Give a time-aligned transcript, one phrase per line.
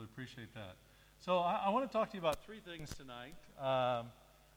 [0.00, 0.76] really appreciate that.
[1.18, 3.34] So I, I want to talk to you about three things tonight.
[3.60, 4.06] Um,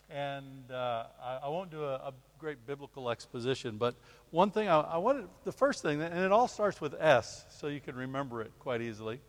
[0.10, 3.96] and uh, I, I, won't do a, a, great biblical exposition, but
[4.32, 7.68] one thing I, I, wanted, the first thing, and it all starts with S, so
[7.68, 9.20] you can remember it quite easily.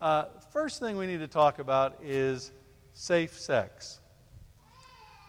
[0.00, 2.52] Uh, first thing we need to talk about is
[2.94, 4.00] safe sex,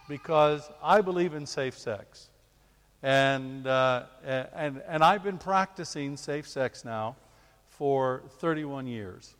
[0.08, 2.30] because I believe in safe sex.
[3.02, 7.16] And, uh, and, and I've been practicing safe sex now
[7.68, 9.34] for 31 years.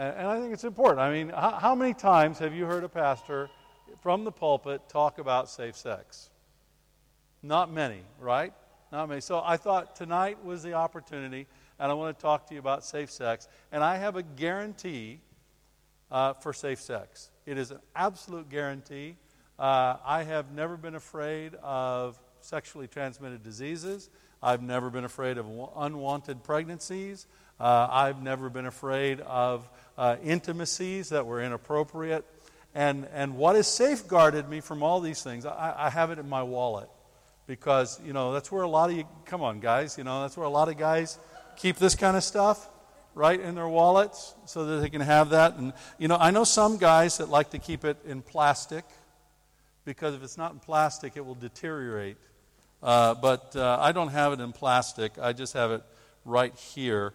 [0.00, 1.00] And, and I think it's important.
[1.00, 3.50] I mean, how, how many times have you heard a pastor
[4.02, 6.30] from the pulpit talk about safe sex?
[7.42, 8.54] Not many, right?
[8.90, 9.20] Not many.
[9.20, 11.46] So I thought tonight was the opportunity,
[11.78, 13.46] and I want to talk to you about safe sex.
[13.72, 15.20] And I have a guarantee
[16.10, 17.30] uh, for safe sex.
[17.44, 19.16] It is an absolute guarantee.
[19.58, 24.08] Uh, I have never been afraid of sexually transmitted diseases.
[24.42, 25.46] I've never been afraid of
[25.76, 27.26] unwanted pregnancies.
[27.60, 29.68] Uh, I've never been afraid of
[30.00, 32.24] uh, intimacies that were inappropriate.
[32.74, 36.26] And, and what has safeguarded me from all these things, I, I have it in
[36.26, 36.88] my wallet.
[37.46, 40.38] Because, you know, that's where a lot of you, come on, guys, you know, that's
[40.38, 41.18] where a lot of guys
[41.56, 42.66] keep this kind of stuff
[43.14, 45.56] right in their wallets so that they can have that.
[45.56, 48.86] And, you know, I know some guys that like to keep it in plastic
[49.84, 52.16] because if it's not in plastic, it will deteriorate.
[52.82, 55.82] Uh, but uh, I don't have it in plastic, I just have it
[56.24, 57.12] right here.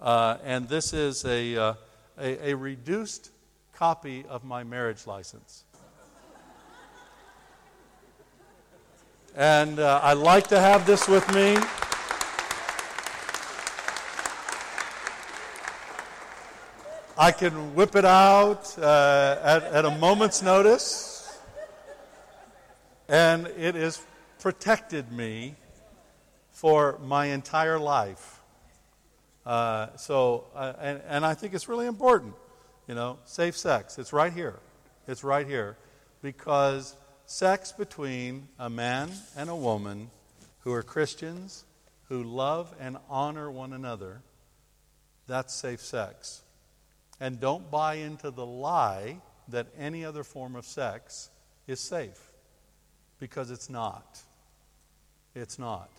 [0.00, 1.74] Uh, and this is a, uh,
[2.18, 3.30] a, a reduced
[3.72, 5.64] copy of my marriage license.
[9.36, 11.56] And uh, I like to have this with me.
[17.16, 21.38] I can whip it out uh, at, at, a moment's notice.
[23.08, 24.04] And it has
[24.38, 25.54] protected me
[26.50, 28.33] for my entire life.
[29.44, 32.34] Uh, so, uh, and, and I think it's really important.
[32.88, 33.98] You know, safe sex.
[33.98, 34.58] It's right here.
[35.06, 35.76] It's right here.
[36.22, 40.10] Because sex between a man and a woman
[40.60, 41.64] who are Christians,
[42.08, 44.22] who love and honor one another,
[45.26, 46.42] that's safe sex.
[47.20, 49.18] And don't buy into the lie
[49.48, 51.30] that any other form of sex
[51.66, 52.32] is safe.
[53.18, 54.20] Because it's not.
[55.34, 55.90] It's not.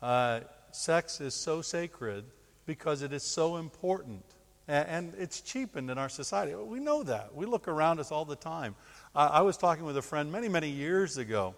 [0.00, 0.40] Uh,
[0.76, 2.24] sex is so sacred
[2.66, 4.22] because it is so important
[4.68, 6.54] and it's cheapened in our society.
[6.54, 7.34] We know that.
[7.34, 8.74] We look around us all the time.
[9.14, 11.54] I was talking with a friend many, many years ago,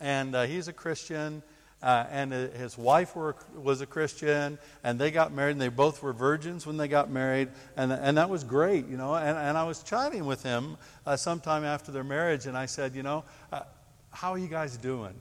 [0.00, 1.42] and uh, he's a Christian,
[1.82, 6.12] uh, and his wife was a Christian, and they got married, and they both were
[6.12, 9.14] virgins when they got married, and, and that was great, you know.
[9.14, 12.94] And, and I was chatting with him uh, sometime after their marriage, and I said,
[12.94, 13.62] you know, uh,
[14.10, 15.14] how are you guys doing?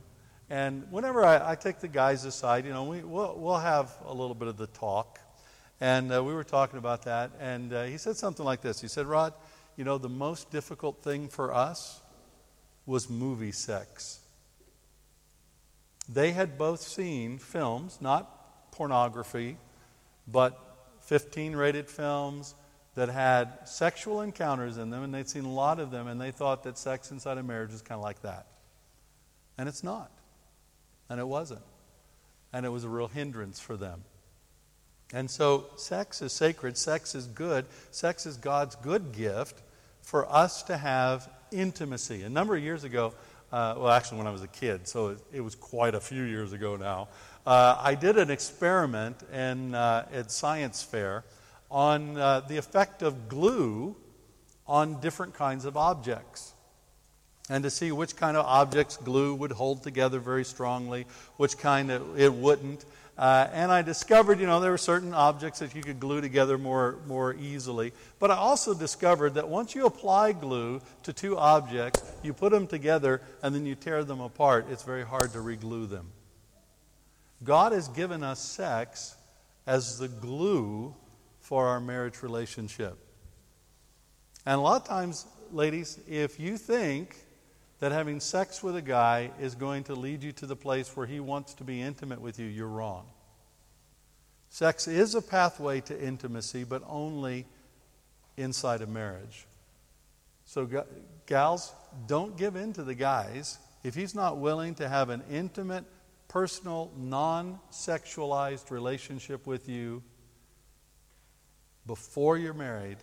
[0.49, 4.13] And whenever I, I take the guys aside, you know, we, we'll, we'll have a
[4.13, 5.19] little bit of the talk.
[5.81, 8.81] And uh, we were talking about that, and uh, he said something like this.
[8.81, 9.33] He said, Rod,
[9.75, 12.01] you know, the most difficult thing for us
[12.87, 14.19] was movie sex.
[16.09, 19.57] They had both seen films, not pornography,
[20.27, 20.57] but
[21.01, 22.55] 15 rated films
[22.95, 26.31] that had sexual encounters in them, and they'd seen a lot of them, and they
[26.31, 28.47] thought that sex inside a marriage was kind of like that.
[29.59, 30.11] And it's not.
[31.09, 31.61] And it wasn't.
[32.53, 34.03] And it was a real hindrance for them.
[35.13, 39.61] And so, sex is sacred, sex is good, sex is God's good gift
[40.01, 42.23] for us to have intimacy.
[42.23, 43.13] A number of years ago,
[43.51, 46.23] uh, well, actually, when I was a kid, so it, it was quite a few
[46.23, 47.07] years ago now,
[47.45, 51.23] uh, I did an experiment in, uh, at science fair
[51.71, 53.95] on uh, the effect of glue
[54.67, 56.53] on different kinds of objects
[57.49, 61.05] and to see which kind of objects glue would hold together very strongly,
[61.37, 62.85] which kind of it wouldn't.
[63.17, 66.57] Uh, and I discovered, you know, there were certain objects that you could glue together
[66.57, 67.93] more, more easily.
[68.19, 72.67] But I also discovered that once you apply glue to two objects, you put them
[72.67, 76.09] together and then you tear them apart, it's very hard to reglue them.
[77.43, 79.15] God has given us sex
[79.65, 80.93] as the glue
[81.39, 82.97] for our marriage relationship.
[84.45, 87.15] And a lot of times, ladies, if you think
[87.79, 91.05] that having sex with a guy is going to lead you to the place where
[91.05, 93.05] he wants to be intimate with you, you're wrong.
[94.49, 97.45] Sex is a pathway to intimacy, but only
[98.37, 99.45] inside of marriage.
[100.45, 100.85] So,
[101.25, 101.73] gals,
[102.07, 103.59] don't give in to the guys.
[103.83, 105.85] If he's not willing to have an intimate,
[106.27, 110.01] personal, non sexualized relationship with you
[111.85, 112.97] before you're married,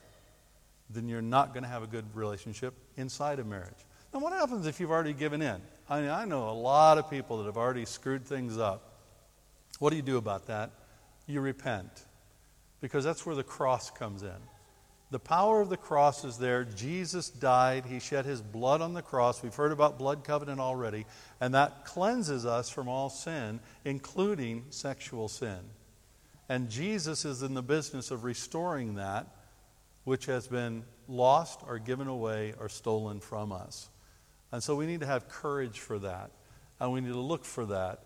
[0.91, 3.85] then you're not going to have a good relationship inside of marriage.
[4.15, 5.61] And what happens if you've already given in?
[5.91, 8.95] I mean, I know a lot of people that have already screwed things up.
[9.81, 10.71] What do you do about that?
[11.27, 11.91] You repent.
[12.81, 14.31] Because that's where the cross comes in.
[15.11, 16.65] The power of the cross is there.
[16.65, 17.87] Jesus died.
[17.87, 19.43] He shed his blood on the cross.
[19.43, 21.07] We've heard about blood covenant already.
[21.41, 25.59] And that cleanses us from all sin, including sexual sin.
[26.49, 29.27] And Jesus is in the business of restoring that
[30.05, 33.89] which has been lost or given away or stolen from us.
[34.55, 36.31] And so we need to have courage for that.
[36.79, 37.99] And we need to look for that.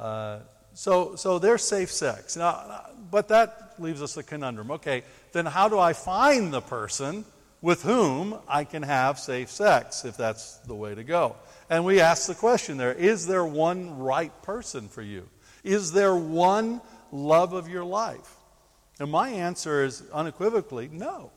[0.00, 0.40] Uh,
[0.74, 2.36] so, so there's safe sex.
[2.36, 4.72] Now, but that leaves us a conundrum.
[4.72, 7.24] Okay, then how do I find the person
[7.60, 11.36] with whom I can have safe sex, if that's the way to go?
[11.70, 15.28] And we ask the question there is there one right person for you?
[15.62, 16.80] Is there one
[17.12, 18.38] love of your life?
[18.98, 21.30] And my answer is unequivocally no.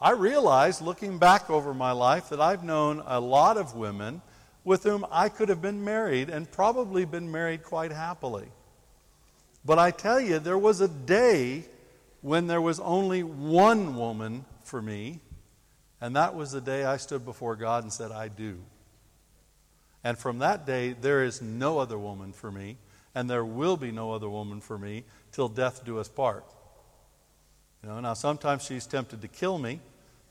[0.00, 4.20] I realize, looking back over my life, that I've known a lot of women
[4.62, 8.48] with whom I could have been married and probably been married quite happily.
[9.64, 11.64] But I tell you, there was a day
[12.20, 15.20] when there was only one woman for me,
[16.00, 18.58] and that was the day I stood before God and said, I do.
[20.04, 22.76] And from that day, there is no other woman for me,
[23.14, 26.44] and there will be no other woman for me till death do us part.
[27.82, 29.80] You know, now sometimes she's tempted to kill me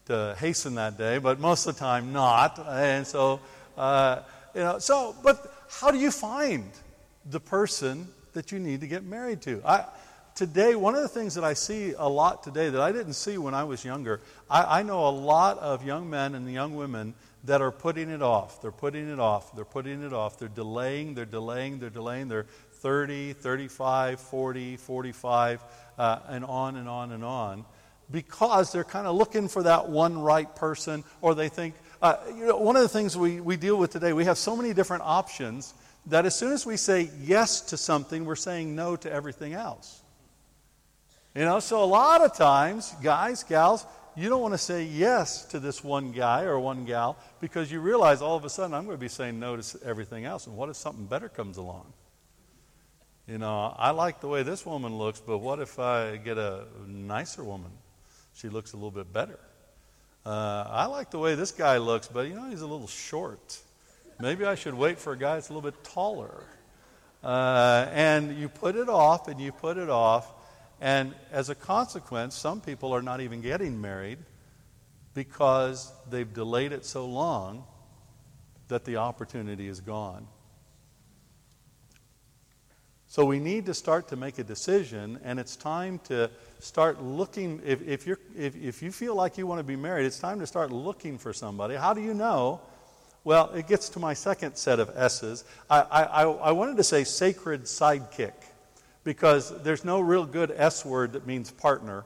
[0.06, 2.64] to hasten that day, but most of the time not.
[2.68, 3.40] And so
[3.78, 4.22] uh,
[4.54, 6.72] you know, so, but how do you find
[7.30, 9.62] the person that you need to get married to?
[9.66, 9.86] I,
[10.34, 13.38] today, one of the things that I see a lot today that I didn't see
[13.38, 17.14] when I was younger, I, I know a lot of young men and young women
[17.44, 18.62] that are putting it off.
[18.62, 19.54] They're putting it off.
[19.56, 20.40] They're putting it off.
[20.40, 22.28] They're delaying, they're delaying, they're delaying.
[22.30, 25.64] They're 30, 35, 40, 45,
[25.98, 27.66] uh, and on and on and on
[28.12, 32.48] because they're kind of looking for that one right person, or they think, uh, you
[32.48, 35.04] know, one of the things we, we deal with today, we have so many different
[35.04, 35.74] options
[36.08, 40.02] that as soon as we say yes to something, we're saying no to everything else.
[41.34, 45.44] You know, so a lot of times, guys, gals, you don't want to say yes
[45.46, 48.86] to this one guy or one gal because you realize all of a sudden I'm
[48.86, 50.48] going to be saying no to everything else.
[50.48, 51.92] And what if something better comes along?
[53.28, 56.66] You know, I like the way this woman looks, but what if I get a
[56.88, 57.72] nicer woman?
[58.36, 59.40] She looks a little bit better.
[60.24, 63.60] Uh, I like the way this guy looks, but you know, he's a little short.
[64.20, 66.44] Maybe I should wait for a guy that's a little bit taller.
[67.24, 70.32] Uh, and you put it off and you put it off.
[70.80, 74.20] And as a consequence, some people are not even getting married
[75.16, 77.64] because they've delayed it so long
[78.68, 80.28] that the opportunity is gone.
[83.16, 86.30] So we need to start to make a decision, and it's time to
[86.60, 87.62] start looking.
[87.64, 90.42] If, if, you're, if, if you feel like you want to be married, it's time
[90.42, 91.76] to start looking for somebody.
[91.76, 92.60] How do you know?
[93.24, 95.46] Well, it gets to my second set of S's.
[95.70, 98.34] I, I, I wanted to say sacred sidekick
[99.06, 102.04] because there's no real good S word that means partner.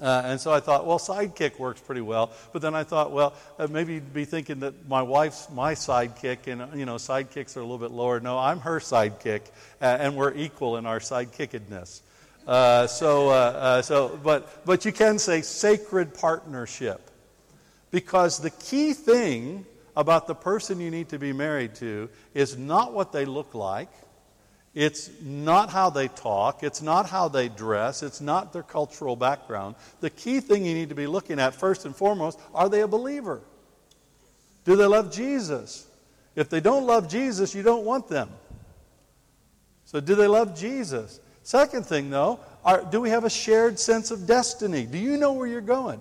[0.00, 2.32] Uh, and so I thought, well, sidekick works pretty well.
[2.52, 6.48] But then I thought, well, uh, maybe you'd be thinking that my wife's my sidekick,
[6.48, 8.18] and, uh, you know, sidekicks are a little bit lower.
[8.18, 9.42] No, I'm her sidekick,
[9.80, 12.00] uh, and we're equal in our sidekickedness.
[12.44, 17.10] Uh, so, uh, so but, but you can say sacred partnership.
[17.92, 19.64] Because the key thing
[19.96, 23.90] about the person you need to be married to is not what they look like,
[24.74, 26.64] it's not how they talk.
[26.64, 28.02] It's not how they dress.
[28.02, 29.76] It's not their cultural background.
[30.00, 32.88] The key thing you need to be looking at, first and foremost, are they a
[32.88, 33.40] believer?
[34.64, 35.86] Do they love Jesus?
[36.34, 38.28] If they don't love Jesus, you don't want them.
[39.84, 41.20] So, do they love Jesus?
[41.44, 44.86] Second thing, though, are, do we have a shared sense of destiny?
[44.86, 46.00] Do you know where you're going?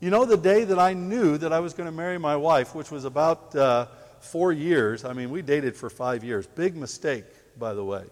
[0.00, 2.74] You know, the day that I knew that I was going to marry my wife,
[2.74, 3.86] which was about uh,
[4.20, 6.46] four years, I mean, we dated for five years.
[6.46, 7.24] Big mistake
[7.58, 8.04] by the way.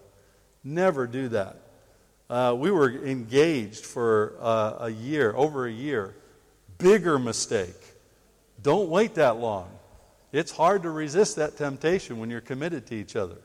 [0.62, 1.56] Never do that.
[2.28, 6.14] Uh, we were engaged for uh, a year, over a year.
[6.78, 7.76] Bigger mistake.
[8.62, 9.70] Don't wait that long.
[10.32, 13.36] It's hard to resist that temptation when you're committed to each other.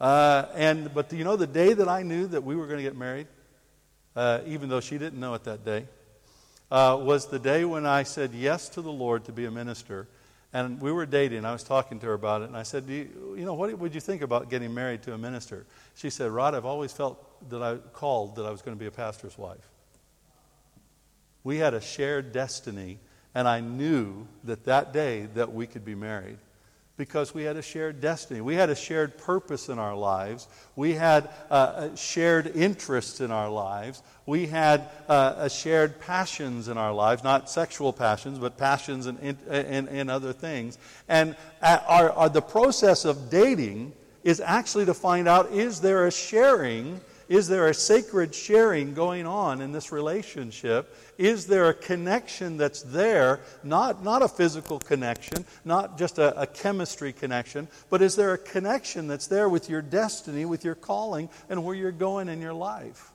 [0.00, 2.82] Uh, and but you know the day that I knew that we were going to
[2.82, 3.26] get married,
[4.16, 5.86] uh, even though she didn't know it that day,
[6.70, 10.08] uh, was the day when I said yes to the Lord to be a minister
[10.52, 11.44] and we were dating.
[11.44, 13.94] I was talking to her about it, and I said, you, you, know, what would
[13.94, 15.66] you think about getting married to a minister?
[15.94, 18.86] She said, Rod, I've always felt that I called that I was going to be
[18.86, 19.68] a pastor's wife.
[21.44, 22.98] We had a shared destiny,
[23.34, 26.38] and I knew that that day that we could be married
[27.00, 28.42] because we had a shared destiny.
[28.42, 30.48] We had a shared purpose in our lives.
[30.76, 34.02] We had uh, shared interests in our lives.
[34.26, 39.16] We had uh, shared passions in our lives, not sexual passions, but passions in,
[39.50, 40.76] in, in other things.
[41.08, 46.06] And uh, our, our, the process of dating is actually to find out is there
[46.06, 50.92] a sharing Is there a sacred sharing going on in this relationship?
[51.16, 53.38] Is there a connection that's there?
[53.62, 58.38] Not, not a physical connection, not just a, a chemistry connection, but is there a
[58.38, 62.52] connection that's there with your destiny, with your calling, and where you're going in your
[62.52, 63.12] life?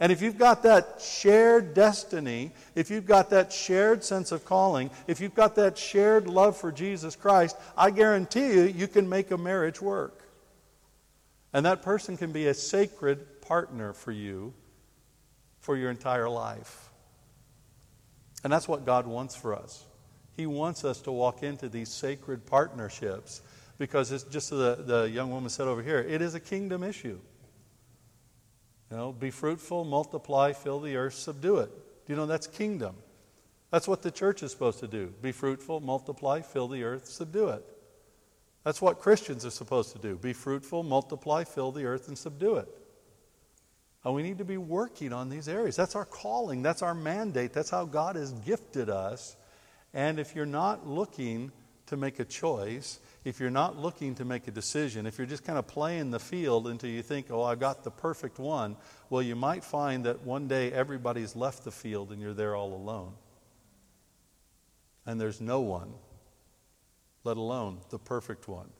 [0.00, 4.88] And if you've got that shared destiny, if you've got that shared sense of calling,
[5.06, 9.30] if you've got that shared love for Jesus Christ, I guarantee you, you can make
[9.30, 10.24] a marriage work.
[11.52, 14.54] And that person can be a sacred partner for you
[15.60, 16.88] for your entire life.
[18.42, 19.84] And that's what God wants for us.
[20.38, 23.42] He wants us to walk into these sacred partnerships
[23.76, 27.18] because it's just the, the young woman said over here, it is a kingdom issue.
[28.90, 31.70] You know, be fruitful, multiply, fill the earth, subdue it.
[32.06, 32.94] Do you know that's kingdom?
[33.70, 35.12] That's what the church is supposed to do.
[35.20, 37.66] Be fruitful, multiply, fill the earth, subdue it.
[38.64, 40.16] That's what Christians are supposed to do.
[40.16, 42.78] Be fruitful, multiply, fill the earth, and subdue it.
[44.04, 45.76] And we need to be working on these areas.
[45.76, 46.62] That's our calling.
[46.62, 47.52] That's our mandate.
[47.52, 49.36] That's how God has gifted us.
[49.94, 51.52] And if you're not looking
[51.86, 55.44] to make a choice, if you're not looking to make a decision, if you're just
[55.44, 58.76] kind of playing the field until you think, oh, I've got the perfect one,
[59.10, 62.72] well, you might find that one day everybody's left the field and you're there all
[62.74, 63.12] alone.
[65.06, 65.92] And there's no one,
[67.24, 68.70] let alone the perfect one.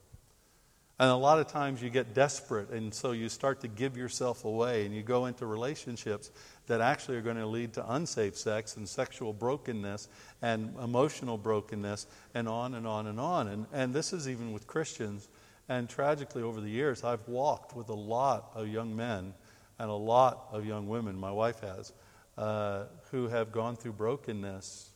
[0.99, 4.45] And a lot of times you get desperate, and so you start to give yourself
[4.45, 6.31] away, and you go into relationships
[6.67, 10.09] that actually are going to lead to unsafe sex and sexual brokenness
[10.43, 13.49] and emotional brokenness, and on and on and on.
[13.49, 15.29] And, and this is even with Christians.
[15.69, 19.35] And tragically, over the years, I've walked with a lot of young men
[19.79, 21.93] and a lot of young women, my wife has,
[22.39, 24.91] uh, who have gone through brokenness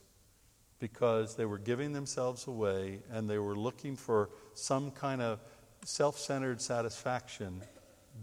[0.78, 5.40] because they were giving themselves away and they were looking for some kind of
[5.86, 7.62] self centered satisfaction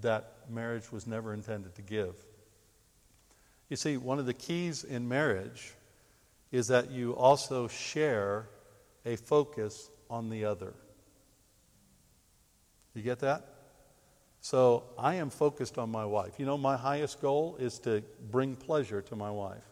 [0.01, 2.13] that marriage was never intended to give.
[3.69, 5.73] You see, one of the keys in marriage
[6.51, 8.47] is that you also share
[9.05, 10.73] a focus on the other.
[12.93, 13.45] You get that?
[14.41, 16.33] So I am focused on my wife.
[16.37, 19.63] You know, my highest goal is to bring pleasure to my wife.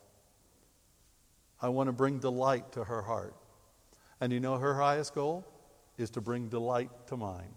[1.62, 3.36] I want to bring delight to her heart.
[4.22, 5.46] And you know, her highest goal
[5.98, 7.54] is to bring delight to mine.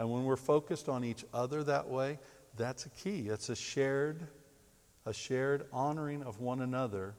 [0.00, 2.18] And when we're focused on each other that way,
[2.56, 3.28] that's a key.
[3.28, 4.26] It's a shared,
[5.04, 7.12] a shared honoring of one another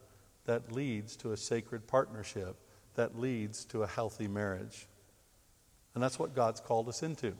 [0.45, 2.55] that leads to a sacred partnership,
[2.95, 4.87] that leads to a healthy marriage.
[5.93, 7.35] And that's what God's called us into.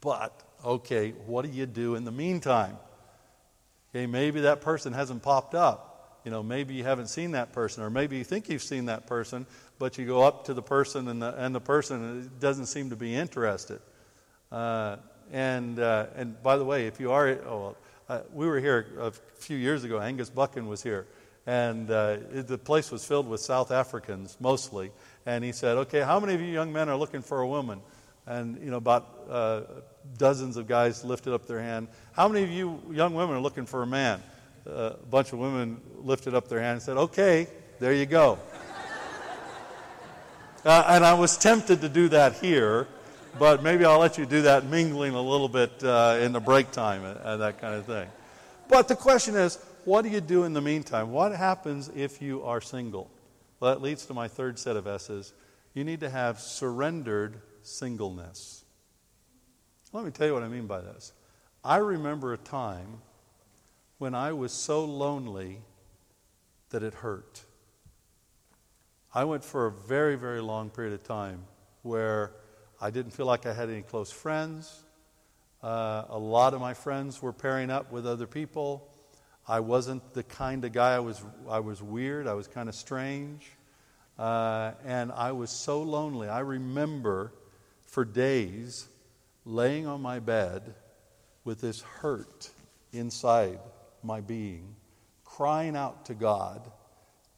[0.00, 2.76] But, okay, what do you do in the meantime?
[3.90, 6.20] Okay, maybe that person hasn't popped up.
[6.24, 9.08] You know, maybe you haven't seen that person, or maybe you think you've seen that
[9.08, 9.46] person,
[9.80, 12.96] but you go up to the person and the, and the person doesn't seem to
[12.96, 13.80] be interested.
[14.56, 14.96] Uh,
[15.32, 17.76] and, uh, and by the way, if you are, oh,
[18.08, 20.00] uh, we were here a few years ago.
[20.00, 21.06] Angus Buchan was here.
[21.46, 24.92] And uh, it, the place was filled with South Africans mostly.
[25.26, 27.82] And he said, Okay, how many of you young men are looking for a woman?
[28.26, 29.60] And, you know, about uh,
[30.16, 31.88] dozens of guys lifted up their hand.
[32.12, 34.22] How many of you young women are looking for a man?
[34.66, 37.46] Uh, a bunch of women lifted up their hand and said, Okay,
[37.78, 38.38] there you go.
[40.64, 42.88] and I was tempted to do that here
[43.38, 46.70] but maybe I'll let you do that mingling a little bit uh, in the break
[46.70, 48.08] time and, and that kind of thing.
[48.68, 51.12] But the question is, what do you do in the meantime?
[51.12, 53.10] What happens if you are single?
[53.60, 55.32] Well, that leads to my third set of S's.
[55.74, 58.64] You need to have surrendered singleness.
[59.92, 61.12] Let me tell you what I mean by this.
[61.64, 63.00] I remember a time
[63.98, 65.60] when I was so lonely
[66.70, 67.42] that it hurt.
[69.14, 71.44] I went for a very, very long period of time
[71.82, 72.32] where
[72.80, 74.84] I didn't feel like I had any close friends.
[75.62, 78.86] Uh, a lot of my friends were pairing up with other people.
[79.48, 81.22] I wasn't the kind of guy I was.
[81.48, 82.26] I was weird.
[82.26, 83.50] I was kind of strange,
[84.18, 86.28] uh, and I was so lonely.
[86.28, 87.32] I remember
[87.86, 88.88] for days
[89.46, 90.74] laying on my bed
[91.44, 92.50] with this hurt
[92.92, 93.58] inside
[94.02, 94.76] my being,
[95.24, 96.70] crying out to God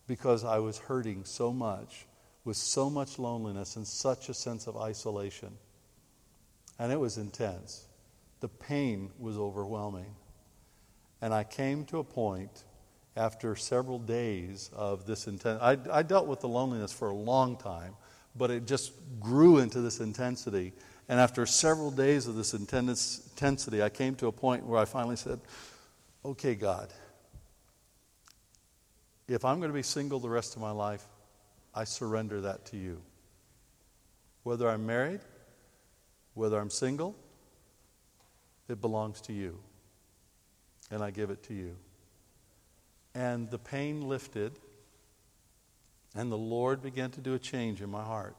[0.08, 2.07] because I was hurting so much
[2.48, 5.50] with so much loneliness and such a sense of isolation.
[6.78, 7.84] And it was intense.
[8.40, 10.16] The pain was overwhelming.
[11.20, 12.64] And I came to a point
[13.18, 15.60] after several days of this intense.
[15.60, 17.92] I, I dealt with the loneliness for a long time,
[18.34, 20.72] but it just grew into this intensity.
[21.06, 25.16] And after several days of this intensity, I came to a point where I finally
[25.16, 25.38] said,
[26.24, 26.88] Okay, God,
[29.28, 31.04] if I'm going to be single the rest of my life,
[31.74, 33.02] I surrender that to you.
[34.42, 35.20] Whether I'm married,
[36.34, 37.16] whether I'm single,
[38.68, 39.58] it belongs to you.
[40.90, 41.76] and I give it to you.
[43.14, 44.58] And the pain lifted,
[46.14, 48.36] and the Lord began to do a change in my heart.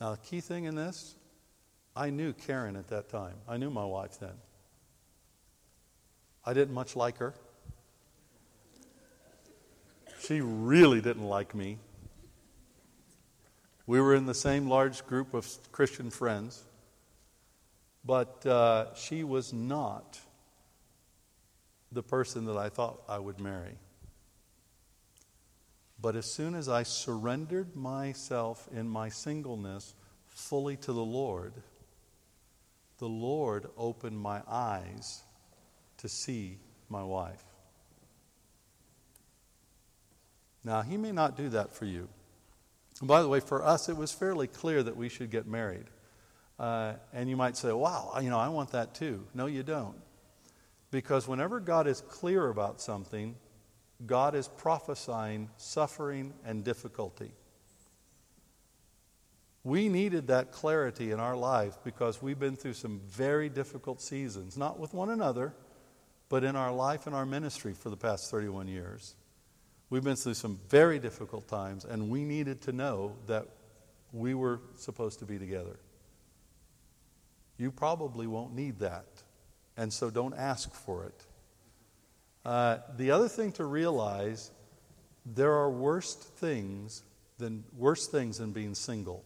[0.00, 1.14] Now, the key thing in this,
[1.94, 3.34] I knew Karen at that time.
[3.48, 4.34] I knew my wife then.
[6.44, 7.34] I didn't much like her.
[10.20, 11.78] She really didn't like me.
[13.86, 16.62] We were in the same large group of Christian friends,
[18.04, 20.20] but uh, she was not
[21.90, 23.78] the person that I thought I would marry.
[26.00, 29.94] But as soon as I surrendered myself in my singleness
[30.28, 31.54] fully to the Lord,
[32.98, 35.22] the Lord opened my eyes
[35.96, 36.58] to see
[36.88, 37.49] my wife.
[40.64, 42.08] Now, He may not do that for you.
[43.00, 45.86] And by the way, for us, it was fairly clear that we should get married.
[46.58, 49.26] Uh, and you might say, wow, you know, I want that too.
[49.34, 49.96] No, you don't.
[50.90, 53.36] Because whenever God is clear about something,
[54.04, 57.32] God is prophesying suffering and difficulty.
[59.62, 64.56] We needed that clarity in our life because we've been through some very difficult seasons,
[64.56, 65.54] not with one another,
[66.28, 69.14] but in our life and our ministry for the past 31 years.
[69.90, 73.46] We've been through some very difficult times, and we needed to know that
[74.12, 75.80] we were supposed to be together.
[77.58, 79.06] You probably won't need that,
[79.76, 81.26] and so don't ask for it.
[82.44, 84.52] Uh, the other thing to realize
[85.26, 87.02] there are worse things
[87.38, 89.24] than worse things than being single,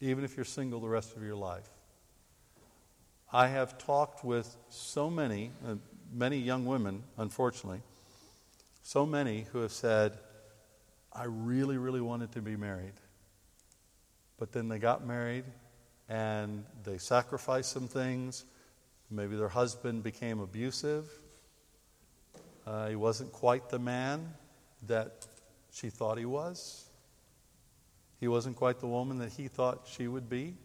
[0.00, 1.68] even if you're single the rest of your life.
[3.32, 5.76] I have talked with so many, uh,
[6.12, 7.82] many young women, unfortunately,
[8.82, 10.18] so many who have said,
[11.12, 12.94] I really, really wanted to be married.
[14.38, 15.44] But then they got married
[16.08, 18.44] and they sacrificed some things.
[19.10, 21.08] Maybe their husband became abusive.
[22.66, 24.34] Uh, he wasn't quite the man
[24.86, 25.26] that
[25.72, 26.84] she thought he was.
[28.18, 30.56] He wasn't quite the woman that he thought she would be.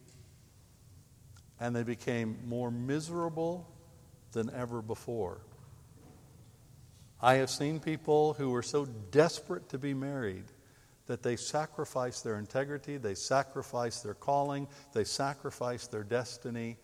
[1.59, 3.67] And they became more miserable
[4.33, 5.39] than ever before.
[7.21, 10.45] I have seen people who were so desperate to be married
[11.07, 16.77] that they sacrifice their integrity, they sacrifice their calling, they sacrifice their destiny,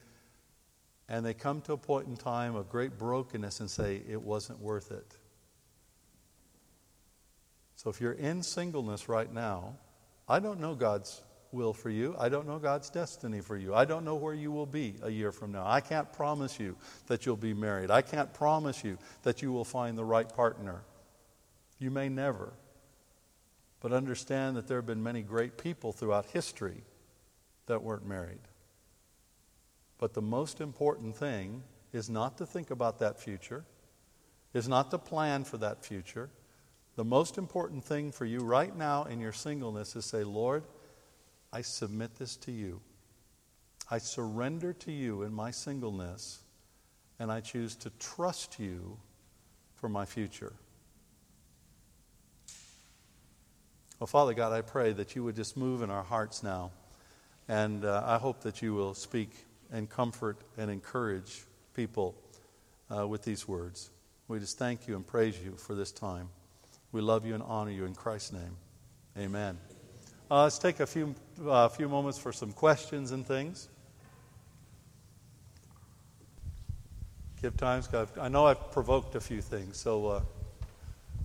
[1.09, 4.59] and they come to a point in time of great brokenness and say, it wasn't
[4.59, 5.17] worth it.
[7.75, 9.77] So if you're in singleness right now,
[10.29, 12.15] I don't know God's will for you.
[12.17, 13.73] I don't know God's destiny for you.
[13.75, 15.65] I don't know where you will be a year from now.
[15.65, 16.75] I can't promise you
[17.07, 17.91] that you'll be married.
[17.91, 20.83] I can't promise you that you will find the right partner.
[21.79, 22.53] You may never.
[23.81, 26.83] But understand that there have been many great people throughout history
[27.65, 28.39] that weren't married.
[29.97, 33.65] But the most important thing is not to think about that future,
[34.53, 36.29] is not to plan for that future.
[36.95, 40.63] The most important thing for you right now in your singleness is say, Lord,
[41.53, 42.81] I submit this to you.
[43.89, 46.39] I surrender to you in my singleness,
[47.19, 48.97] and I choose to trust you
[49.75, 50.53] for my future.
[53.99, 56.71] Well, Father God, I pray that you would just move in our hearts now.
[57.47, 59.29] And uh, I hope that you will speak
[59.71, 61.43] and comfort and encourage
[61.75, 62.15] people
[62.89, 63.89] uh, with these words.
[64.27, 66.29] We just thank you and praise you for this time.
[66.91, 68.55] We love you and honor you in Christ's name.
[69.17, 69.57] Amen.
[70.31, 71.13] Uh, let's take a few,
[71.45, 73.67] uh, few moments for some questions and things.
[77.41, 77.83] Give time.
[78.17, 80.21] I know I've provoked a few things, so uh,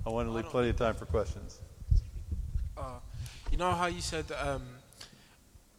[0.04, 1.60] I want to leave plenty of time for questions.
[2.76, 2.98] Uh,
[3.52, 4.64] you know how you said um,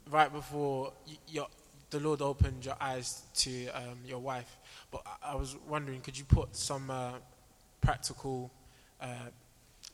[0.10, 0.94] right before
[1.28, 1.48] your,
[1.90, 4.56] the Lord opened your eyes to um, your wife,
[4.90, 7.12] but I, was wondering, could you put some uh,
[7.82, 8.52] practical
[9.02, 9.08] uh,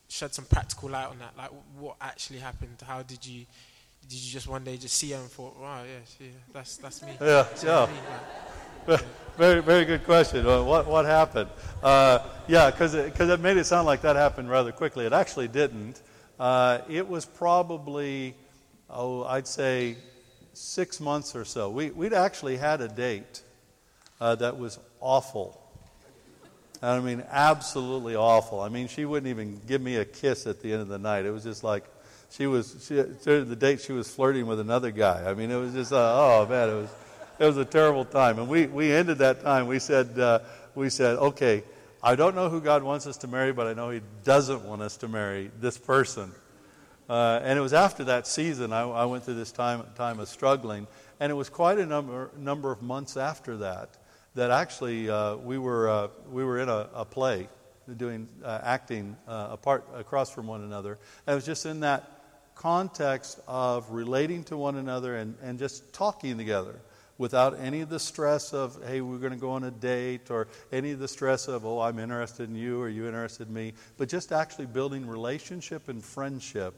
[0.08, 1.36] shed some practical light on that.
[1.38, 2.78] Like, what actually happened?
[2.86, 3.46] How did you?
[4.10, 7.02] Did you just one day just see her and thought, wow, yes, yeah, that's that's
[7.02, 7.12] me.
[7.22, 7.86] Yeah, that's yeah.
[7.86, 7.94] Me,
[8.86, 9.06] like,
[9.38, 10.46] very, very good question.
[10.46, 11.50] What, what happened?
[11.82, 15.06] Uh, yeah, because it, cause it made it sound like that happened rather quickly.
[15.06, 16.02] It actually didn't.
[16.38, 18.36] Uh, it was probably,
[18.90, 19.96] oh, I'd say
[20.54, 21.70] six months or so.
[21.70, 23.42] We, we'd actually had a date
[24.20, 25.63] uh, that was awful.
[26.84, 28.60] I mean, absolutely awful.
[28.60, 31.26] I mean, she wouldn't even give me a kiss at the end of the night.
[31.26, 31.86] It was just like
[32.30, 35.24] she was, she, the date she was flirting with another guy.
[35.26, 36.90] I mean, it was just, uh, oh man, it was,
[37.40, 38.38] it was a terrible time.
[38.38, 39.68] And we, we ended that time.
[39.68, 40.40] We said, uh,
[40.76, 41.64] we said, okay,
[42.04, 44.82] I don't know who God wants us to marry, but I know He doesn't want
[44.82, 46.34] us to marry this person.
[47.08, 50.28] Uh, and it was after that season I, I, went through this time, time of
[50.28, 50.88] struggling.
[51.22, 53.90] And it was quite a number, number of months after that
[54.36, 57.48] that actually uh, we, were, uh, we were in a, a play
[57.98, 60.98] doing uh, acting uh, apart across from one another.
[61.28, 62.10] And it was just in that
[62.56, 66.80] context of relating to one another and, and just talking together
[67.18, 70.48] without any of the stress of, hey, we're going to go on a date, or
[70.72, 73.74] any of the stress of, oh, I'm interested in you, or you interested in me,
[73.98, 76.74] but just actually building relationship and friendship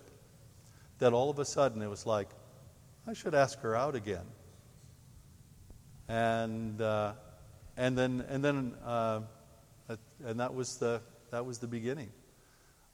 [1.00, 2.30] that all of a sudden it was like,
[3.08, 4.26] I should ask her out again.
[6.10, 7.14] And, uh,
[7.78, 9.22] and then, and, then uh,
[10.26, 12.10] and that was the, that was the beginning.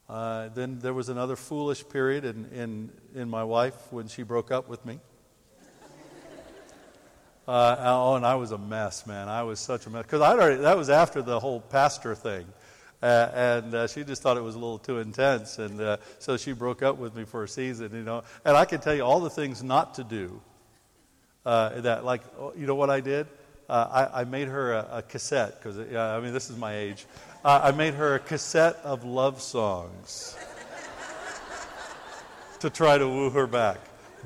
[0.09, 4.51] Uh, then there was another foolish period in, in, in my wife when she broke
[4.51, 4.99] up with me.
[7.47, 9.27] Uh, oh, and I was a mess, man.
[9.27, 10.03] I was such a mess.
[10.03, 12.45] Because I already, that was after the whole pastor thing.
[13.01, 15.57] Uh, and uh, she just thought it was a little too intense.
[15.57, 18.23] And uh, so she broke up with me for a season, you know.
[18.45, 20.39] And I can tell you all the things not to do.
[21.43, 23.25] Uh, that, like, oh, you know what I did?
[23.71, 27.05] Uh, I, I, made her a, a cassette, because, I mean, this is my age.
[27.45, 30.35] I made her a cassette of love songs
[32.59, 33.77] to try to woo her back.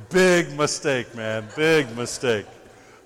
[0.09, 1.47] Big mistake, man.
[1.55, 2.47] Big mistake.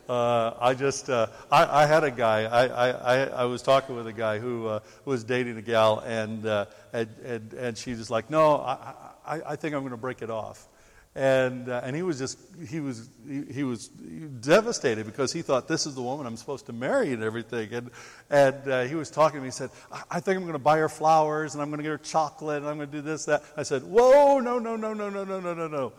[0.08, 4.08] Uh, I just, uh, I, I, had a guy, I, I, I, was talking with
[4.08, 8.10] a guy who uh, was dating a gal, and, uh, and, and, and she was
[8.10, 8.94] like, no, I,
[9.28, 10.69] I, I think I'm going to break it off.
[11.16, 15.68] And, uh, and he was just, he was, he, he, was devastated because he thought,
[15.68, 17.74] this is the woman I'm supposed to marry and everything.
[17.74, 17.92] And,
[18.30, 20.60] and uh, he was talking to me, he said, I, I think I'm going to
[20.60, 23.02] buy her flowers, and I'm going to get her chocolate, and I'm going to do
[23.02, 23.44] this, that.
[23.58, 25.94] I said, whoa, no, no, no, no, no, no, no, no, no.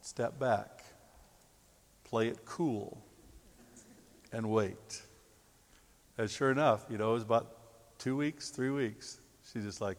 [0.00, 0.84] Step back.
[2.04, 3.02] Play it cool
[4.32, 5.02] and wait.
[6.16, 7.46] And sure enough, you know, it was about
[7.98, 9.20] two weeks, three weeks.
[9.52, 9.96] She's just like,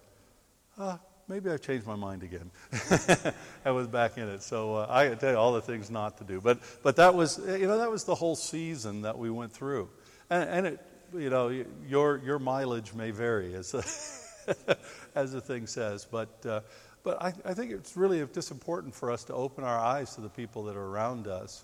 [0.77, 0.99] ah,
[1.30, 2.52] maybe I've changed my mind again.
[3.65, 4.42] I was back in it.
[4.42, 6.42] So uh, I tell you all the things not to do.
[6.42, 9.89] But, but that was, you know, that was the whole season that we went through.
[10.30, 10.80] And, and it,
[11.15, 13.74] you know, your, your mileage may vary, as,
[15.15, 16.08] as the thing says.
[16.10, 16.62] But, uh,
[17.04, 20.22] but I, I think it's really just important for us to open our eyes to
[20.22, 21.63] the people that are around us.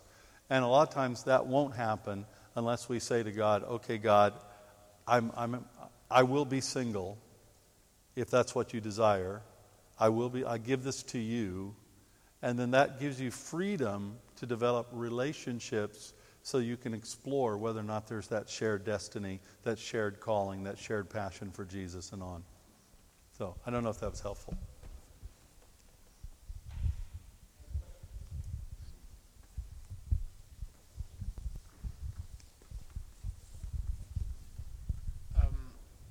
[0.49, 2.25] And a lot of times that won't happen
[2.55, 4.33] unless we say to God, okay, God,
[5.07, 5.65] I'm, I'm,
[6.09, 7.17] I will be single
[8.15, 9.41] if that's what you desire.
[9.99, 11.75] I will be, I give this to you.
[12.41, 17.83] And then that gives you freedom to develop relationships so you can explore whether or
[17.83, 22.43] not there's that shared destiny, that shared calling, that shared passion for Jesus and on.
[23.37, 24.55] So I don't know if that was helpful.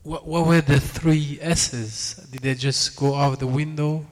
[0.05, 2.29] What, what were the three S's?
[2.31, 4.07] Did they just go out the window?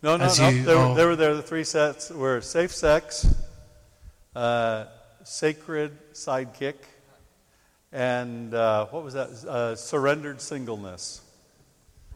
[0.00, 0.48] No, no, no.
[0.48, 0.90] You, they, oh.
[0.90, 1.34] were, they, were, there.
[1.34, 3.26] The three sets were safe sex,
[4.36, 4.84] uh,
[5.24, 6.76] sacred sidekick,
[7.90, 9.30] and uh, what was that?
[9.44, 11.22] Uh, surrendered singleness.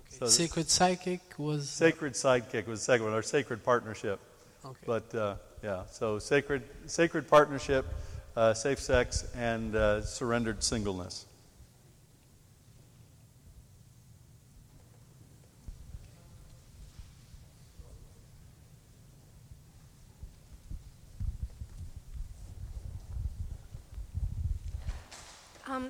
[0.08, 0.18] Okay.
[0.18, 1.68] So sacred sidekick was.
[1.68, 4.20] Sacred sidekick was the second one, or sacred partnership.
[4.64, 4.78] Okay.
[4.86, 5.34] But uh,
[5.64, 7.86] yeah, so sacred, sacred partnership,
[8.36, 11.26] uh, safe sex, and uh, surrendered singleness.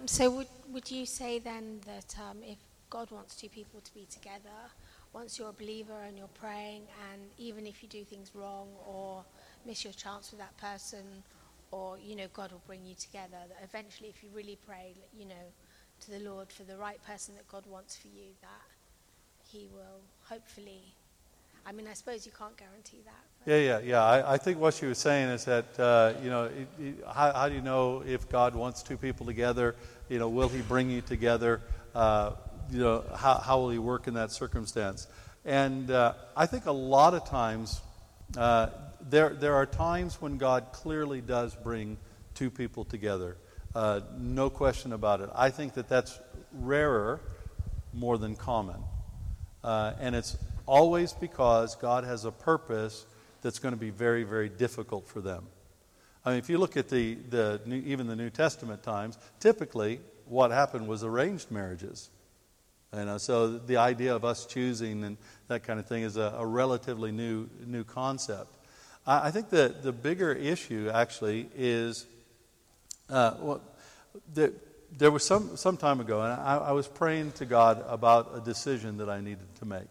[0.06, 2.58] So would, would you say then that um, if
[2.90, 4.70] God wants two people to be together,
[5.12, 9.24] once you're a believer and you're praying, and even if you do things wrong or
[9.66, 11.24] miss your chance with that person,
[11.72, 15.26] or you know God will bring you together, that eventually if you really pray, you
[15.26, 15.46] know,
[16.02, 18.62] to the Lord for the right person that God wants for you, that
[19.44, 20.94] He will hopefully
[21.66, 23.35] I mean, I suppose you can't guarantee that.
[23.46, 24.02] Yeah, yeah, yeah.
[24.04, 27.32] I, I, think what she was saying is that, uh, you know, it, it, how,
[27.32, 29.76] how, do you know if God wants two people together?
[30.08, 31.62] You know, will He bring you together?
[31.94, 32.32] Uh,
[32.72, 35.06] you know, how, how will He work in that circumstance?
[35.44, 37.80] And uh, I think a lot of times,
[38.36, 38.70] uh,
[39.08, 41.98] there, there are times when God clearly does bring
[42.34, 43.36] two people together.
[43.76, 45.30] Uh, no question about it.
[45.32, 46.18] I think that that's
[46.52, 47.20] rarer
[47.94, 48.82] more than common.
[49.62, 53.06] Uh, and it's always because God has a purpose
[53.42, 55.46] that's going to be very, very difficult for them.
[56.24, 60.00] I mean, if you look at the, the New, even the New Testament times, typically
[60.26, 62.10] what happened was arranged marriages.
[62.92, 65.18] You know, so the idea of us choosing and
[65.48, 68.56] that kind of thing is a, a relatively new, new concept.
[69.06, 72.06] I, I think that the bigger issue actually is
[73.08, 73.60] uh, well,
[74.34, 74.52] the,
[74.96, 78.40] there was some, some time ago, and I, I was praying to God about a
[78.40, 79.88] decision that I needed to make.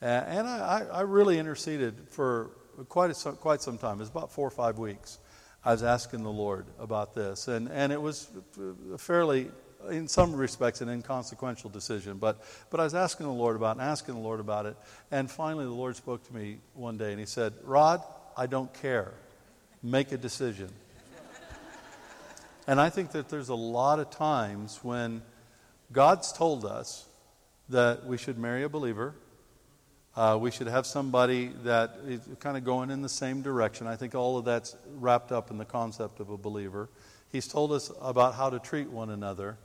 [0.00, 2.50] And I, I really interceded for
[2.84, 3.96] quite, a, quite some time.
[3.96, 5.18] It was about four or five weeks.
[5.64, 7.48] I was asking the Lord about this.
[7.48, 8.30] And, and it was
[8.98, 9.50] fairly,
[9.90, 12.18] in some respects, an inconsequential decision.
[12.18, 14.76] But, but I was asking the Lord about it asking the Lord about it.
[15.10, 18.02] And finally, the Lord spoke to me one day and He said, Rod,
[18.36, 19.12] I don't care.
[19.82, 20.70] Make a decision.
[22.66, 25.22] and I think that there's a lot of times when
[25.92, 27.06] God's told us
[27.68, 29.14] that we should marry a believer
[30.18, 33.86] uh, we should have somebody that is kind of going in the same direction.
[33.86, 36.88] I think all of that's wrapped up in the concept of a believer.
[37.30, 39.58] He's told us about how to treat one another.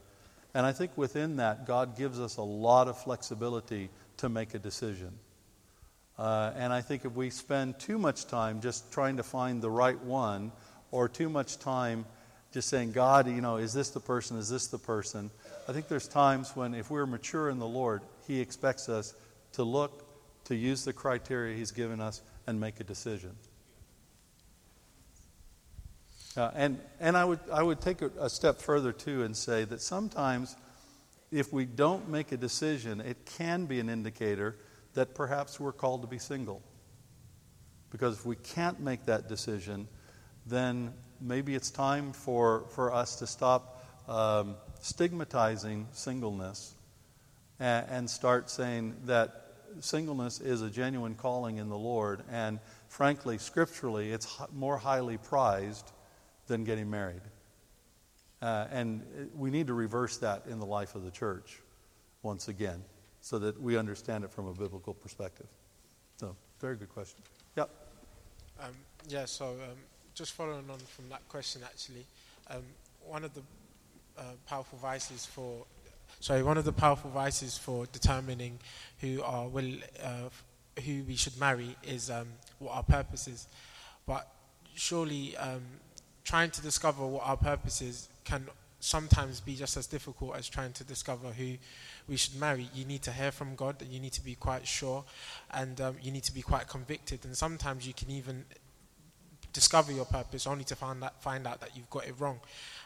[0.54, 4.60] And I think within that, God gives us a lot of flexibility to make a
[4.60, 5.18] decision.
[6.20, 9.72] Uh, and I think if we spend too much time just trying to find the
[9.72, 10.52] right one,
[10.92, 12.06] or too much time
[12.52, 14.38] just saying, God, you know, is this the person?
[14.38, 15.32] Is this the person?
[15.68, 19.16] I think there's times when, if we're mature in the Lord, He expects us
[19.54, 20.13] to look
[20.46, 23.36] to use the criteria He's given us and make a decision.
[26.36, 29.66] Uh, and and I, would, I would take a, a step further too and say
[29.66, 30.56] that sometimes
[31.32, 34.56] if we don't make a decision, it can be an indicator
[34.94, 36.62] that perhaps we're called to be single.
[37.92, 39.88] Because if we can't make that decision,
[40.46, 46.74] then maybe it's time for, for us to stop um, stigmatizing singleness
[47.60, 49.43] and, and start saying that
[49.80, 55.92] singleness is a genuine calling in the Lord, and frankly, scripturally, it's more highly prized
[56.48, 57.22] than getting married.
[58.42, 59.02] Uh, and
[59.36, 61.62] we need to reverse that in the life of the church
[62.24, 62.84] once again
[63.22, 65.48] so that we understand it from a biblical perspective.
[66.18, 67.22] So, very good question.
[67.56, 67.70] Yep.
[68.60, 68.74] Um,
[69.08, 69.78] yeah, so um,
[70.14, 72.06] just following on from that question, actually,
[72.50, 72.64] um,
[73.06, 73.42] one of the
[74.18, 75.66] uh, powerful vices for
[76.20, 78.60] so one of the powerful vices for determining
[79.00, 80.30] who are will uh,
[80.86, 82.28] who we should marry is um,
[82.60, 83.48] what our purpose is.
[84.06, 84.28] But
[84.76, 85.62] surely um,
[86.24, 88.48] trying to discover what our purpose is can
[88.80, 91.56] sometimes be just as difficult as trying to discover who
[92.08, 92.70] we should marry.
[92.74, 95.06] You need to hear from God, you need to be quite sure,
[95.52, 97.24] and um, you need to be quite convicted.
[97.24, 98.46] And sometimes you can even
[99.54, 102.40] discover your purpose only to find find out that you've got it wrong.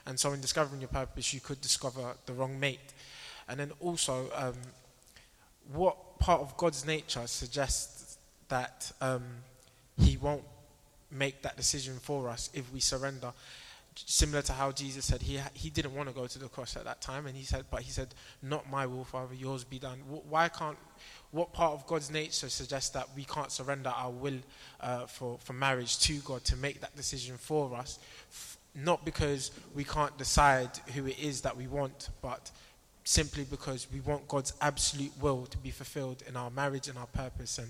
[0.05, 2.93] And so, in discovering your purpose, you could discover the wrong mate.
[3.49, 4.55] And then also, um,
[5.73, 8.17] what part of God's nature suggests
[8.49, 9.23] that um,
[9.97, 10.43] He won't
[11.11, 13.31] make that decision for us if we surrender?
[14.05, 16.83] Similar to how Jesus said he he didn't want to go to the cross at
[16.83, 19.97] that time, and he said, but he said, "Not my will, Father, yours be done."
[20.29, 20.77] Why can't?
[21.31, 24.37] What part of God's nature suggests that we can't surrender our will
[24.81, 27.97] uh, for for marriage to God to make that decision for us?
[28.29, 32.51] F- not because we can't decide who it is that we want, but
[33.07, 37.05] simply because we want God's absolute will to be fulfilled in our marriage and our
[37.05, 37.69] purpose and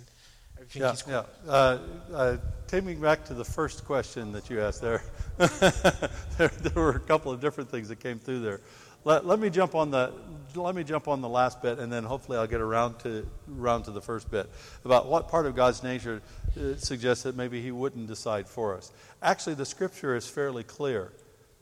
[0.59, 1.51] everything yeah, Yeah.
[1.51, 1.77] Uh,
[2.11, 5.03] uh, taking back to the first question that you asked there,
[5.37, 8.61] there, there, were a couple of different things that came through there.
[9.03, 10.11] Let, let, me jump on the
[10.55, 13.27] let me jump on the last bit, and then hopefully I'll get around to
[13.59, 14.49] around to the first bit
[14.85, 16.19] about what part of God's nature
[16.59, 18.91] uh, suggests that maybe He wouldn't decide for us.
[19.21, 21.13] Actually, the Scripture is fairly clear.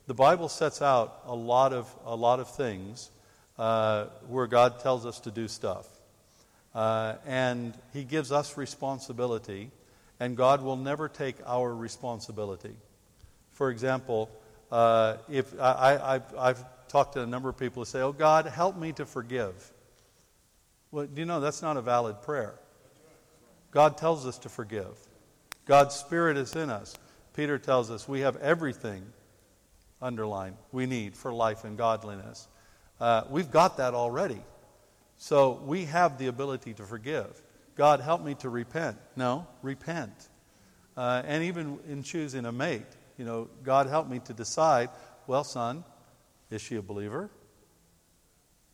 [0.08, 3.10] The Bible sets out a lot of a lot of things
[3.58, 5.88] uh, where God tells us to do stuff.
[6.74, 9.72] Uh, and He gives us responsibility,
[10.20, 12.76] and God will never take our responsibility.
[13.54, 14.30] For example,
[14.72, 18.78] uh, if I, have talked to a number of people who say, Oh, God, help
[18.78, 19.72] me to forgive.
[20.92, 22.56] Well, do you know that's not a valid prayer?
[23.72, 24.98] God tells us to forgive.
[25.66, 26.96] God's Spirit is in us.
[27.34, 29.04] Peter tells us we have everything,
[30.02, 32.48] underlined, we need for life and godliness.
[33.00, 34.42] Uh, we've got that already.
[35.18, 37.42] So we have the ability to forgive.
[37.76, 38.98] God, help me to repent.
[39.16, 40.30] No, repent.
[40.96, 42.86] Uh, and even in choosing a mate,
[43.18, 44.90] you know, God, help me to decide
[45.28, 45.84] well, son,
[46.52, 47.32] is she a believer?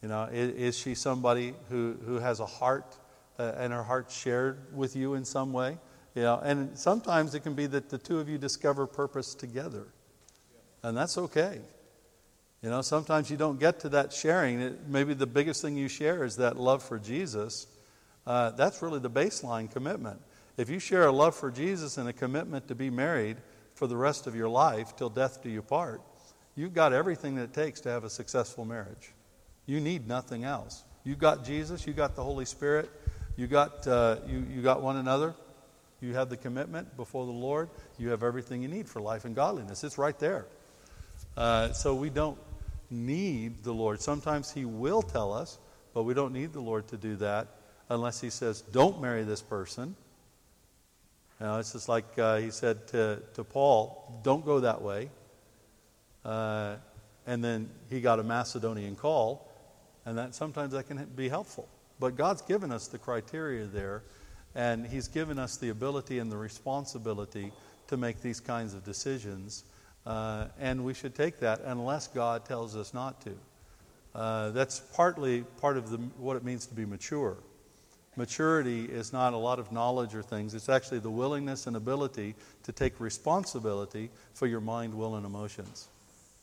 [0.01, 2.97] You know, is, is she somebody who, who has a heart
[3.39, 5.77] uh, and her heart shared with you in some way?
[6.15, 9.88] You know, and sometimes it can be that the two of you discover purpose together.
[10.84, 11.62] And that's okay.
[12.63, 14.62] You know, sometimes you don't get to that sharing.
[14.62, 17.65] It, maybe the biggest thing you share is that love for Jesus.
[18.28, 20.21] Uh, that's really the baseline commitment.
[20.58, 23.38] If you share a love for Jesus and a commitment to be married
[23.74, 26.02] for the rest of your life till death do you part,
[26.56, 29.12] you've got everything that it takes to have a successful marriage.
[29.65, 30.84] You need nothing else.
[31.04, 32.91] You got Jesus, you got the Holy Spirit,
[33.38, 35.34] you got, uh, you, you got one another,
[36.00, 39.36] you have the commitment before the Lord, you have everything you need for life and
[39.36, 39.84] godliness.
[39.84, 40.45] It's right there.
[41.36, 42.38] Uh, so we don't
[42.91, 44.01] need the Lord.
[44.01, 45.58] Sometimes He will tell us,
[45.93, 47.47] but we don't need the Lord to do that
[47.89, 49.95] unless He says, don't marry this person.
[51.39, 55.10] You know, it's just like uh, he said to, to Paul, don't go that way.
[56.23, 56.75] Uh,
[57.25, 59.49] and then he got a Macedonian call,
[60.06, 61.67] and that sometimes that can be helpful.
[61.99, 64.04] But God's given us the criteria there,
[64.54, 67.51] and He's given us the ability and the responsibility
[67.88, 69.63] to make these kinds of decisions.
[70.05, 73.33] Uh, and we should take that unless God tells us not to.
[74.13, 77.37] Uh, that's partly part of the, what it means to be mature.
[78.17, 82.35] Maturity is not a lot of knowledge or things, it's actually the willingness and ability
[82.63, 85.87] to take responsibility for your mind, will, and emotions.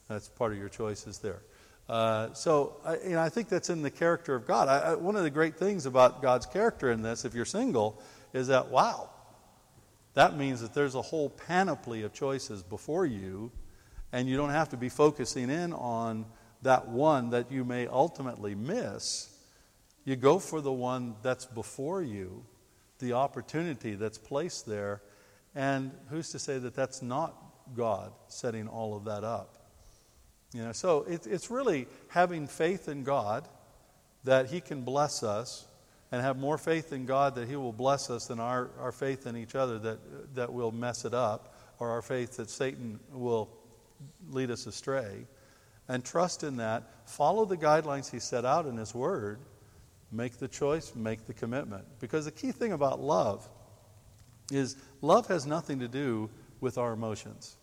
[0.07, 1.41] That's part of your choices there.
[1.87, 4.67] Uh, so, I, you know, I think that's in the character of God.
[4.67, 8.01] I, I, one of the great things about God's character in this, if you're single,
[8.33, 9.09] is that, wow,
[10.19, 13.53] that means that there's a whole panoply of choices before you,
[14.11, 16.25] and you don't have to be focusing in on
[16.61, 19.33] that one that you may ultimately miss.
[20.03, 22.43] You go for the one that's before you,
[22.99, 25.01] the opportunity that's placed there,
[25.55, 27.33] and who's to say that that's not
[27.73, 29.69] God setting all of that up?
[30.53, 33.47] You know, so it, it's really having faith in God
[34.25, 35.65] that He can bless us
[36.11, 39.27] and have more faith in God that He will bless us than our, our faith
[39.27, 43.49] in each other that, that will mess it up or our faith that Satan will
[44.29, 45.25] lead us astray.
[45.87, 46.83] And trust in that.
[47.09, 49.39] Follow the guidelines He set out in His Word.
[50.11, 51.85] Make the choice, make the commitment.
[51.99, 53.47] Because the key thing about love
[54.51, 57.57] is love has nothing to do with our emotions.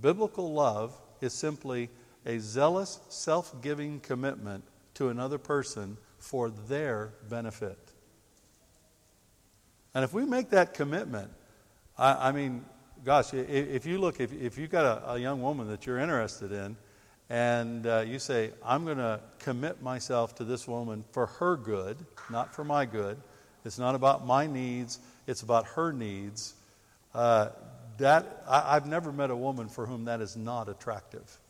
[0.00, 1.88] Biblical love is simply
[2.26, 4.64] a zealous, self giving commitment
[4.94, 7.78] to another person for their benefit.
[9.94, 11.30] And if we make that commitment,
[11.96, 12.64] I, I mean,
[13.04, 15.98] gosh, if, if, you look, if, if you've got a, a, young woman that you're
[15.98, 16.76] interested in,
[17.30, 21.96] and uh, you say, I'm going to commit myself to this woman for her good,
[22.30, 23.16] not for my good.
[23.64, 26.54] It's not about my needs, it's about her needs.
[27.14, 27.48] Uh,
[27.98, 31.40] that, I, I've never met a woman for whom that is not attractive.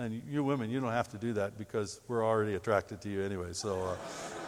[0.00, 3.22] And you women, you don't have to do that because we're already attracted to you
[3.22, 3.52] anyway.
[3.52, 3.98] So,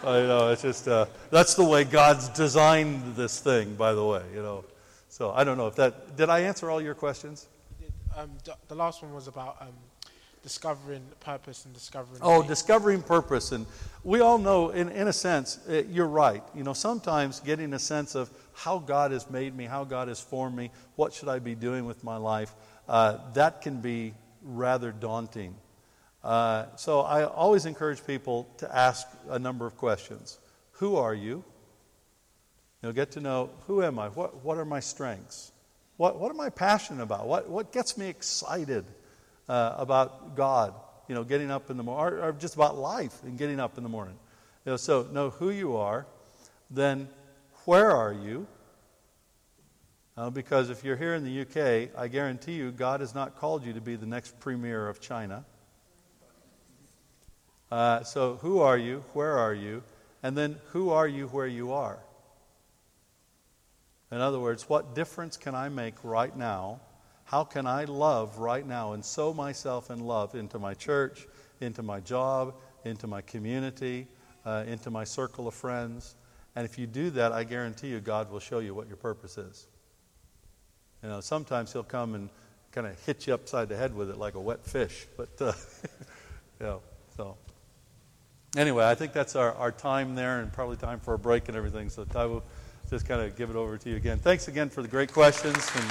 [0.03, 3.75] uh, you know, it's just uh, that's the way God's designed this thing.
[3.75, 4.65] By the way, you know.
[5.11, 7.49] So I don't know if that did I answer all your questions.
[8.17, 8.31] Um,
[8.69, 9.75] the last one was about um,
[10.43, 12.21] discovering purpose and discovering.
[12.23, 13.67] Oh, discovering purpose, and
[14.05, 16.43] we all know, in in a sense, it, you're right.
[16.55, 20.19] You know, sometimes getting a sense of how God has made me, how God has
[20.19, 22.55] formed me, what should I be doing with my life,
[22.89, 25.55] uh, that can be rather daunting.
[26.23, 30.39] Uh, so I always encourage people to ask a number of questions.
[30.73, 31.45] Who are you?
[32.83, 34.09] You'll get to know who am I?
[34.09, 35.53] What, what are my strengths?
[35.97, 37.27] What, what am I passionate about?
[37.27, 38.85] What, what gets me excited
[39.49, 40.75] uh, about God?
[41.09, 43.77] You know, getting up in the morning, or, or, just about life and getting up
[43.77, 44.17] in the morning.
[44.65, 46.07] You know, so know who you are.
[46.71, 47.09] Then,
[47.67, 48.47] where are you?
[50.15, 53.65] Uh, because if you're here in the UK, I guarantee you God has not called
[53.65, 55.45] you to be the next premier of China.
[57.71, 59.03] Uh, so, who are you?
[59.15, 59.83] Where are you?
[60.23, 61.99] And then, who are you where you are?
[64.11, 66.81] In other words, what difference can I make right now?
[67.25, 71.27] How can I love right now and sow myself in love into my church,
[71.63, 74.07] into my job, into my community,
[74.45, 76.17] uh, into my circle of friends?
[76.55, 79.39] And if you do that, I guarantee you God will show you what your purpose
[79.39, 79.67] is.
[81.03, 82.29] You know, sometimes he'll come and
[82.71, 85.07] kind of hit you upside the head with it like a wet fish.
[85.17, 85.53] But, uh,
[86.61, 86.81] you know,
[87.17, 87.37] so.
[88.57, 91.57] Anyway, I think that's our, our time there and probably time for a break and
[91.57, 91.89] everything.
[91.89, 92.45] So will
[92.91, 94.19] just kind of give it over to you again.
[94.19, 95.85] Thanks again for the great questions and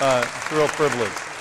[0.00, 1.33] uh, it's a real privilege.